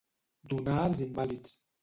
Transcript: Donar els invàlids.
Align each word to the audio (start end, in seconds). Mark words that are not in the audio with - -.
Donar 0.53 0.79
els 0.93 1.05
invàlids. 1.07 1.55